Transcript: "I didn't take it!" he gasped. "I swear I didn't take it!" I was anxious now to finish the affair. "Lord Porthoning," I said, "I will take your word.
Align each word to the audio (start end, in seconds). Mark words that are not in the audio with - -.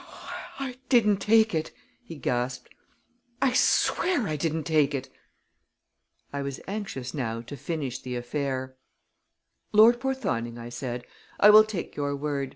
"I 0.57 0.79
didn't 0.89 1.17
take 1.17 1.53
it!" 1.53 1.69
he 2.03 2.15
gasped. 2.15 2.73
"I 3.39 3.53
swear 3.53 4.27
I 4.27 4.35
didn't 4.35 4.63
take 4.63 4.95
it!" 4.95 5.11
I 6.33 6.41
was 6.41 6.59
anxious 6.67 7.13
now 7.13 7.41
to 7.41 7.55
finish 7.55 8.01
the 8.01 8.15
affair. 8.15 8.75
"Lord 9.73 9.99
Porthoning," 9.99 10.57
I 10.57 10.69
said, 10.69 11.05
"I 11.39 11.51
will 11.51 11.63
take 11.65 11.95
your 11.95 12.15
word. 12.15 12.49